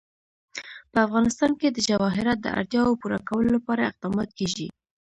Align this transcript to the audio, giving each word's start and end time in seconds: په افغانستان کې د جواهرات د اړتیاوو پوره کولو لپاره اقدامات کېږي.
په 0.91 0.97
افغانستان 1.07 1.51
کې 1.59 1.67
د 1.71 1.77
جواهرات 1.89 2.37
د 2.41 2.47
اړتیاوو 2.59 2.99
پوره 3.01 3.19
کولو 3.29 3.49
لپاره 3.57 3.81
اقدامات 3.91 4.29
کېږي. 4.39 4.67